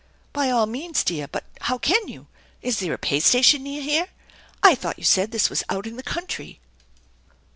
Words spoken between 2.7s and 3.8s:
there a pay station